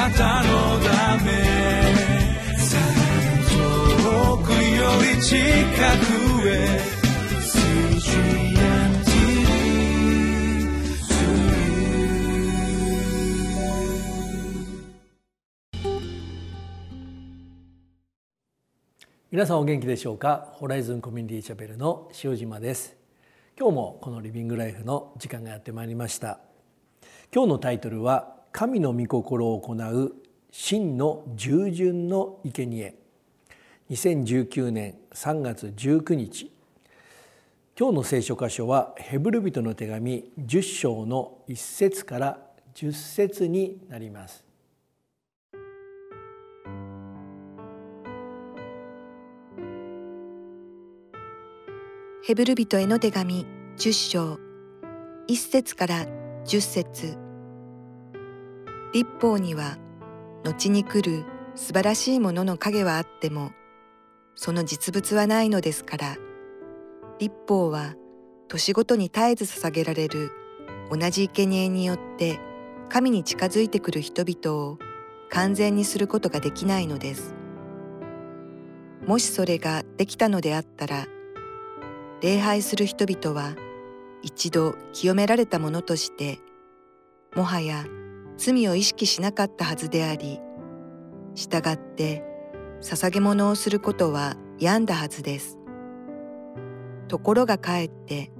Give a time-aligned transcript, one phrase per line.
[0.00, 1.30] なたのため
[3.50, 4.56] 遠くよ
[5.14, 6.80] り近くへ
[19.30, 20.48] 皆さんお元気でしょうか？
[20.54, 22.96] ホライズンコミュニティチャペルの塩島です。
[23.58, 26.40] 今日もこのリビングライフの時間がやってまいりました。
[27.34, 30.14] 今日のタイトルは神の御心を行う
[30.50, 32.94] 真の従順の生贄。
[33.90, 36.50] 2019年3月19日。
[37.78, 42.38] 今日の聖書箇所はヘブル人の手紙10章の1節から
[42.74, 44.44] 10節になります。
[52.24, 53.46] ヘブル人への手紙
[53.76, 54.38] 10章。
[55.28, 56.04] 1節から
[56.44, 57.29] 10節。
[58.92, 59.78] 立法には
[60.44, 63.52] 後に来る素晴らしいものの影はあっても
[64.34, 66.16] その実物はないのですから
[67.18, 67.94] 立法は
[68.48, 70.32] 年ごとに絶えず捧げられる
[70.90, 72.40] 同じ生贄によって
[72.88, 74.78] 神に近づいてくる人々を
[75.28, 77.34] 完全にすることができないのです。
[79.06, 81.06] もしそれができたのであったら
[82.20, 83.54] 礼拝する人々は
[84.22, 86.38] 一度清められたものとして
[87.34, 87.84] もはや
[88.42, 90.40] 罪を意識しなかったはずであり
[91.34, 92.24] 従って
[92.80, 95.58] 捧げ物をすることは病んだはずです。
[97.06, 98.32] ところがかえって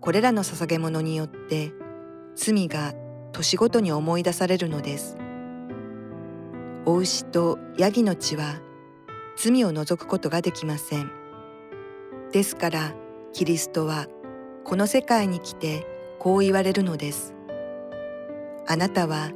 [0.00, 1.72] これらの捧げ物によって
[2.36, 2.94] 罪が
[3.32, 5.16] 年ごとに思い出されるのです。
[6.86, 8.60] お牛とヤギの血は
[9.36, 11.10] 罪を除くことができません。
[12.30, 12.94] ですから
[13.32, 14.06] キリストは
[14.62, 15.88] この世界に来て
[16.20, 17.34] こう言われるのです。
[18.66, 19.30] あなたは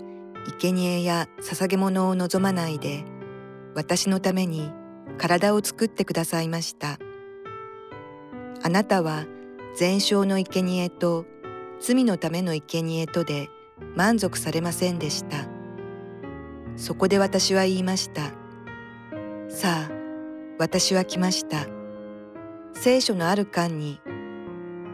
[0.60, 3.04] 生贄や捧げ物を望まないで
[3.74, 4.70] 私のために
[5.18, 6.98] 体を作ってくださいました。
[8.62, 9.26] あなたは
[9.76, 11.26] 全焼の生贄と
[11.80, 13.48] 罪のための生贄とで
[13.94, 15.46] 満足されませんでした。
[16.76, 18.32] そこで私は言いました。
[19.48, 19.90] さあ、
[20.58, 21.66] 私は来ました。
[22.72, 24.00] 聖書のある巻に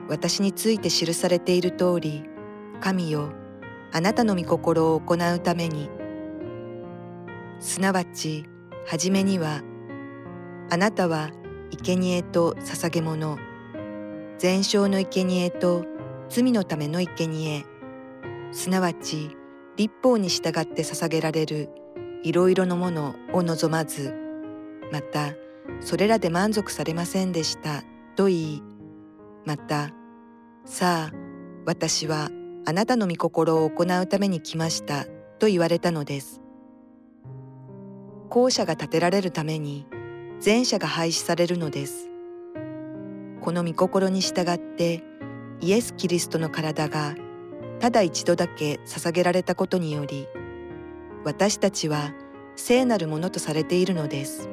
[0.09, 2.25] 私について記されている通り
[2.81, 3.33] 神よ
[3.93, 5.89] あなたの御心を行うために。
[7.63, 8.45] すなわち
[8.87, 9.63] 初めには
[10.69, 11.31] あなたは
[11.71, 13.39] 生贄と捧げ物
[14.39, 15.85] 全焼の生贄と
[16.29, 17.65] 罪のための生贄
[18.51, 19.37] すなわち
[19.77, 21.71] 立法に従って捧げられる
[22.25, 24.13] いろいろのものを望まず
[24.91, 25.35] また
[25.81, 27.85] それらで満足されませんでした
[28.17, 28.63] と言い
[29.47, 29.91] また
[30.65, 31.17] さあ
[31.65, 32.29] 私は
[32.65, 35.07] あなたの御心を行うために来ました
[35.39, 36.41] と言われたのです
[38.29, 39.87] 校舎が建てられるために
[40.45, 42.09] 前者が廃止されるのです
[43.41, 45.03] この御心に従って
[45.61, 47.15] イエス・キリストの体が
[47.81, 50.29] ただ一度だけ捧げられたことにより
[51.25, 52.13] 私たちは
[52.57, 54.49] 聖なるものとされているのです。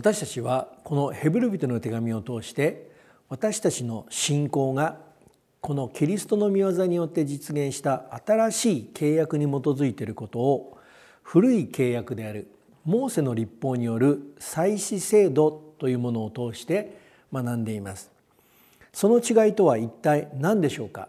[0.00, 2.90] 私たちはこのヘブル人の手紙を通して
[3.30, 4.96] 私たちの信仰が
[5.60, 10.76] このキリストの御業によって実現した新しい契約に基づいていることを
[11.22, 12.50] 古い契約である
[12.84, 16.98] モーセの立法による祭祀制度というものを通して
[17.32, 18.10] 学んでいます。
[18.92, 21.08] その違いとは一体何でしょうか？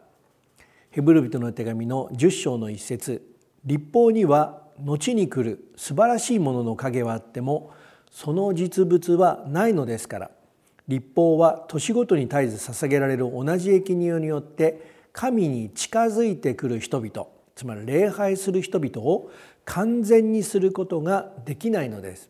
[0.92, 3.26] ヘブル人の手紙の10章の一節。
[3.66, 7.72] 立法には後に来る素晴らしいものの影はあっても
[8.12, 10.32] その実物はないのですから。
[10.92, 19.32] 立法は年ごとに絶えず捧げられる同じ益によって神に近づいてくる人々つまり礼拝する人々を
[19.64, 22.30] 完全にすることができないのです。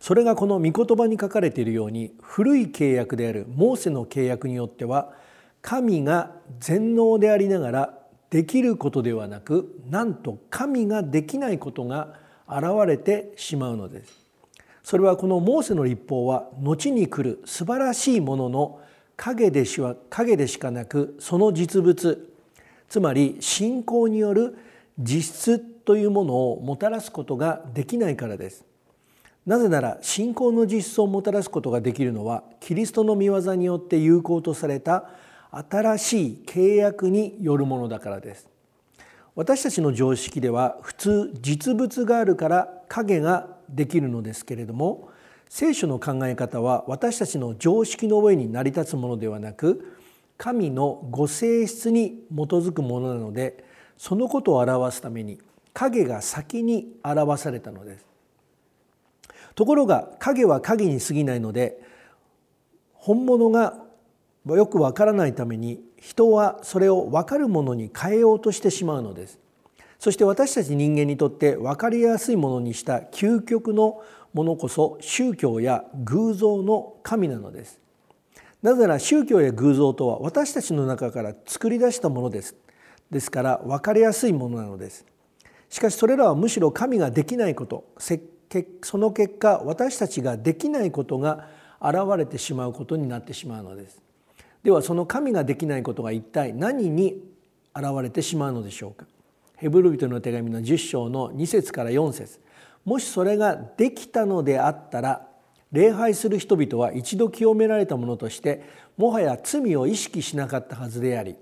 [0.00, 5.12] それがこの御言葉に書かれているように古い契約であるモーセの契約によっては
[5.60, 7.98] 神が全能でありながら
[8.30, 12.18] できることではなくなんと神ができないことが
[12.48, 14.21] 現れてしまうのです。
[14.82, 18.80] それはこのモーセの立法は後に来る素晴らしいものの
[19.16, 22.28] 影でしは影でしかなくその実物
[22.88, 24.56] つまり信仰による
[24.98, 28.64] 実質というものをもたらすことができないからです。
[29.46, 35.10] なぜなら信仰の実質をもたらすことができるのはキリストの御業によって有効とされた
[35.50, 38.48] 新しい契約によるものだからです。
[39.34, 45.10] 私たちの常識では普通実物があるから影ができるのですけれども
[45.48, 49.98] 聖書の考え方は私たちの常識の上に成り立つものではなく
[50.38, 53.64] 神のご性質に基づくものなので
[53.98, 55.38] そのことを表すために
[55.74, 58.06] 影が先に表されたのです。
[59.54, 61.80] ところが影は影に過ぎないので
[62.94, 63.82] 本物が
[64.46, 69.38] よくわからないために人はそれを分かるものに変えようとしてしまうのです。
[70.02, 74.02] そして私たち人間にとって分かりやすいものにした究極の
[74.32, 77.78] ものこそ宗教や偶像の神なのです。
[78.62, 82.56] なぜなら宗教や偶像とは私たちの中から作り出したものです。
[83.12, 85.06] ですから分かりやすいものなのです。
[85.70, 87.84] しかしそれらはむしろ神ができないこと。
[88.82, 91.46] その結果私たちができないことが
[91.80, 94.02] 現れてしまうことになってしまうのです。
[94.64, 97.22] ではその神ができないことが一体何に
[97.72, 99.06] 現れてしまうのでしょうか。
[99.62, 102.40] ヘブル人の手紙の10章の2節から4節。
[102.84, 105.28] もしそれができたのであったら
[105.70, 108.64] 礼拝する人々は一度清められたものとして
[108.96, 111.36] もはや罪を意識しなかったはずであり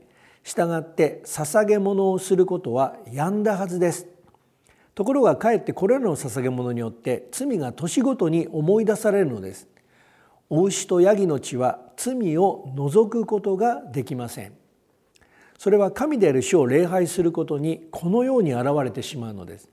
[0.44, 4.06] 従って捧げ物をすることはやんだはずです。
[4.94, 9.66] ところがかえってこれらの捧げ物によって罪が年ごとに思い出されるのです。
[10.50, 14.59] お牛とヤギの血は罪を除くことができません。
[15.60, 19.68] それは神である主を礼拝することにこのように現れてしまうのです。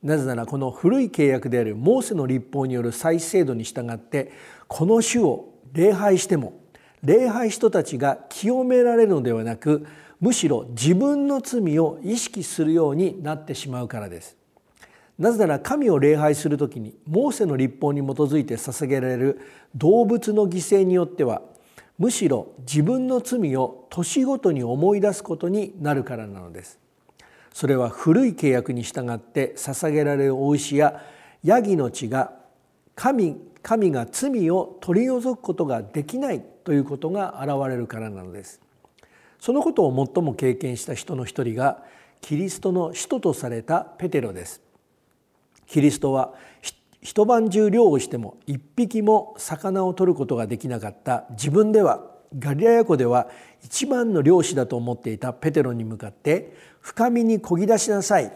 [0.00, 4.30] なぜならこの古い契約であるモーセの立法による再制度に従って
[4.68, 6.60] この主を礼拝しても
[7.02, 9.88] 礼拝人たちが清められるのではなく
[10.20, 14.36] むしろ自分の罪を意識するようになってしまうからです。
[15.18, 19.40] なぜなら神を礼拝する時にモーセの立法に基づいて捧げられる
[19.74, 21.42] 動物の犠牲によっては
[21.98, 26.78] むしろ自分の罪を年ごとに思い出すことになるからなのです。
[27.52, 31.02] それは古い契約に従って捧げられるお牛や
[31.42, 32.32] ヤギの血が
[32.94, 38.60] 神神が罪を取り除くことができないということが現れるからなのです。
[39.40, 41.82] そのことを最も経験した人の一人が
[42.20, 44.62] キリストの使徒とされたペテロです。
[45.66, 46.34] キリストは
[47.00, 52.04] 一晩中漁をしても一匹も魚を取ることができなかった自分では
[52.38, 53.28] ガリラヤ湖では
[53.62, 58.32] 一番の漁師だと思っていたペテロに向かって深みに漕ぎ出しなさい。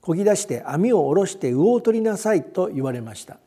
[0.00, 3.38] 漕ぎ出して網を下ろして魚を取りなさいと言われました。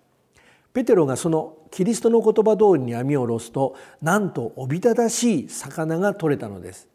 [0.74, 6.88] ペテロがそのキリストの言葉通りに網を下ろすとなんとおびただしい魚が取れたのです。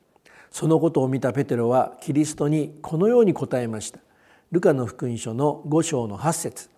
[0.51, 4.01] そのことを見たペテロはキリストにこのように答えました。
[4.51, 6.71] ルカの福音書の5章の8節。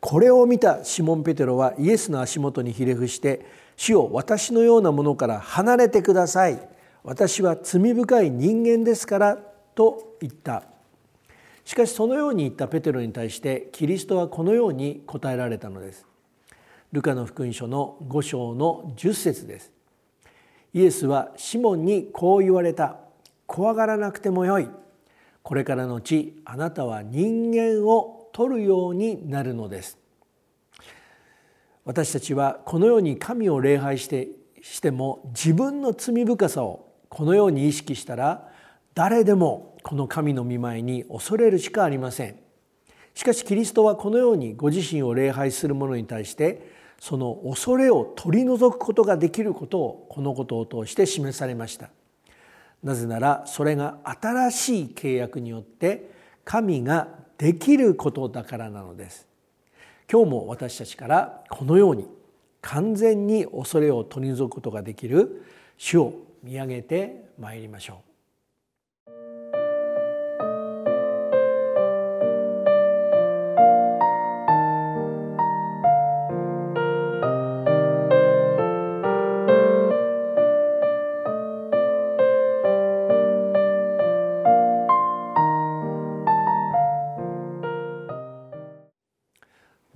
[0.00, 3.46] これを見たシモン・ペテロはイエスの足元にひれ伏して
[3.76, 6.60] 「主を私のようなものから離れてください
[7.02, 9.38] 私は罪深い人間ですから」
[9.74, 10.62] と言った
[11.66, 16.06] しかしそのように言ったペテロに対してキリストはこのように答えられたのです。
[16.92, 19.72] ルカの福音書の5章の10節です。
[20.72, 22.98] イエスはシモンにこう言われた。
[23.46, 24.68] 怖がらなくてもよい。
[25.42, 29.96] これからのちあなたは人間を取るようになるのです。
[31.86, 34.28] 私たちはこのように神を礼拝して
[34.60, 38.46] しても自分の罪深さをこのように意識したら
[38.94, 42.36] 誰でもこの神の御前に恐れるしかありません。
[43.14, 51.88] しかしキリストはこのようにご自身を礼拝する者に対してその恐れを取り除くことができることをこのことを通して示されました。
[52.82, 56.10] なぜならそれが新しい契約によって
[56.44, 59.26] 神ができることだからなのです。
[60.10, 62.06] 今日も私たちからこのように
[62.60, 65.44] 完全に恐れを取り除くことができる
[65.76, 68.15] 主を見上げてまいりましょう。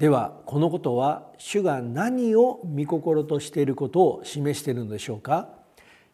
[0.00, 5.50] ではこのことは主が何を御心としていることを示しているのでしょうか？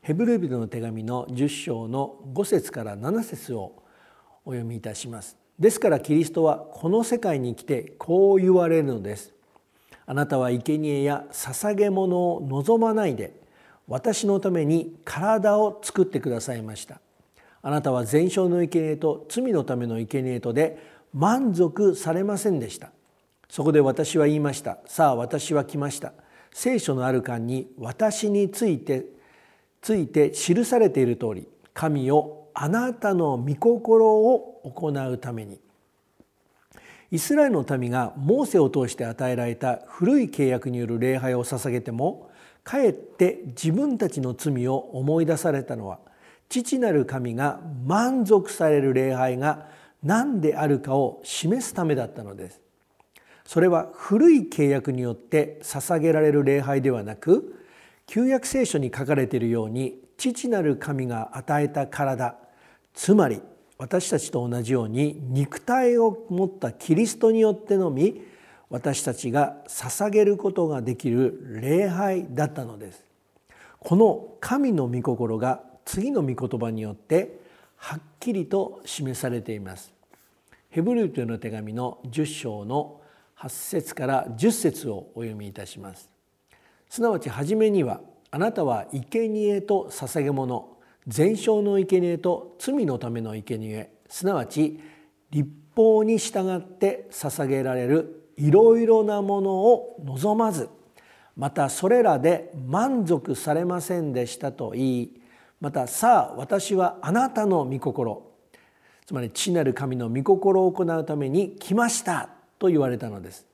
[0.03, 3.81] ヘブル人の手紙の10章の5節から7節を
[4.45, 5.37] お読みいたします。
[5.57, 9.33] ですからキリストはこの世界に来てこう言われるのです。
[10.05, 13.41] あなたは生贄や捧げ物を望まないで
[13.87, 17.01] 私のために体を作ってくださいました。
[17.63, 20.77] あなたは全焼の生贄と罪のための生贄とで
[21.15, 22.91] 満足されませんでした。
[23.49, 24.79] そこで私は言いました。
[24.87, 26.13] さあ私は来ました。
[26.53, 29.05] 聖書のある間に私について
[29.83, 35.61] ついて記されている通り神をあなたの御心を行うために。
[37.11, 42.31] イスラエルの民がモーセを通して与えられた古い契約による礼拝を捧げても
[42.65, 46.01] かえって自分たちの罪を思い出されたのは
[46.49, 49.69] 父なる神が満足される礼拝が
[50.03, 52.61] 何であるかを示すためだったのです。
[53.47, 57.65] それは古い契約によって捧げられる礼拝ではなく
[58.07, 62.37] 旧約聖書に書かれているように父なる神が与えた体
[62.93, 63.41] つまり
[63.79, 68.23] 私たちと同じように肉体を持ったキリストによってのみ
[68.69, 73.05] 私たちが捧げることができる礼拝だったのです。
[73.79, 77.39] この神の御心が次の御言葉によって
[77.77, 79.93] はっきりと示されています。
[80.71, 83.01] ヘブル人の手紙の10章の
[83.39, 86.11] 8節から10節をお読みいたします。
[86.89, 88.01] すなわち初めには
[88.31, 90.77] あなたは生贄と捧げ物
[91.07, 93.89] 全焼の生贄と罪のための生贄。
[94.09, 94.81] すなわち
[95.31, 100.69] 立法に従って捧げられるいろいろなものを望まず
[101.37, 105.21] またそれらで満足されませんでしたと言い
[105.61, 108.33] またさあ私はあなたの御心
[109.05, 112.36] つまり父なる神の御心を行うために来ました。
[112.59, 113.47] と言われたのです。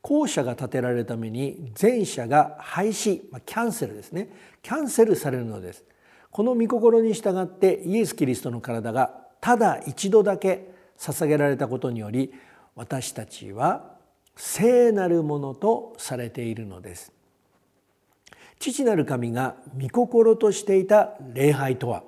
[0.00, 4.30] 後者が建てられるために前者が廃止キャンセルですね。
[4.62, 5.84] キャンセルされるのです。
[6.30, 12.32] この御心に従ってイエス・キリストの体がただ一度だけ捧げられたことにより
[12.74, 13.96] 私たちは
[14.36, 17.12] 聖なるものとされているのです。
[18.58, 22.02] 父なる神が御心としていた礼拝とは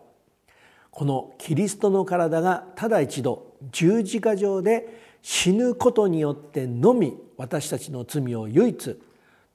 [0.91, 9.01] このキリストの体がただ一度十字架上で死ぬことによってのみ私たちの罪を唯一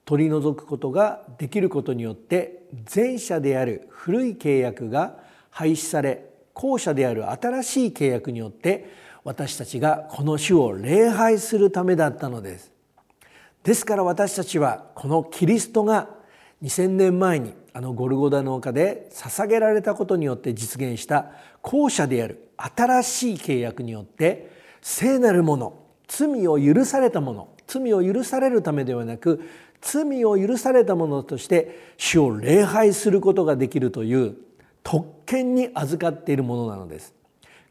[0.06, 5.18] 取り除くことができることによって前者である古い契約が
[5.50, 8.90] 廃止され後者である新しい契約によって
[9.24, 12.72] 私たちがこの主を礼拝するためだったのです。
[13.64, 16.10] ですから私たちはこのキリストが
[16.62, 21.32] 2000年前にあのゴルゴダの丘で捧げられたことによって実現した
[21.64, 24.52] 後者である新しい契約によって
[24.88, 25.74] 聖なるもの
[26.08, 29.42] 罪を許されたもの罪を許されるためではなく
[29.82, 34.36] 罪を許されたものとして主を礼拝することができるという
[34.84, 37.16] 特権に預かっているものなのです。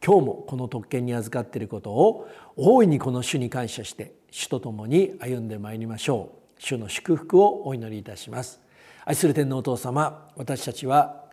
[0.04, 6.60] 今日もこの特権に預かっていることを大いにこの主に感謝して主と共に歩んでまいりましょう。
[6.60, 8.60] 主の祝福をお祈りいたします。
[9.04, 11.23] 愛する天皇お父様私たちは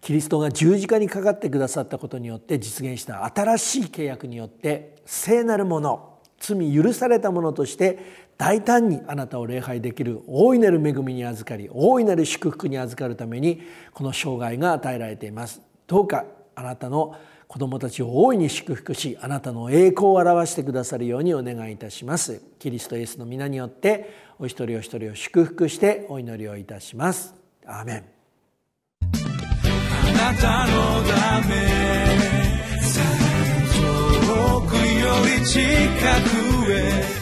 [0.00, 13.62] キリストが十字架にかかってくださったことによって実現した新しい契約によって聖なるもの罪許されたものとして大胆にあなたを礼拝できる大いなる恵みに預かり大いなる祝福に預かるために
[13.94, 15.62] この生涯が与えられています。
[15.86, 16.24] どうか
[16.54, 17.16] あなたの
[17.48, 22.42] 子供たちを大いに祝福しあなたの栄光を表してくださるようにお願いいたします。
[22.58, 27.34] キリストイエスの皆によってお一人お一人を祝福してお祈りをいたします。
[27.64, 28.15] アーメン。
[30.26, 31.54] なたのため。
[34.26, 37.16] 遠くより近くへ。